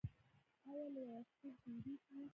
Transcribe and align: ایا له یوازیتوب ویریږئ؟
ایا 0.67 0.85
له 0.93 0.99
یوازیتوب 1.07 1.55
ویریږئ؟ 1.65 2.21